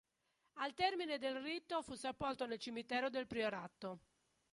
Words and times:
Al 0.53 0.73
termine 0.73 1.19
del 1.19 1.35
rito 1.43 1.83
fu 1.83 1.93
sepolto 1.93 2.47
nel 2.47 2.57
cimitero 2.57 3.11
del 3.11 3.27
priorato. 3.27 3.99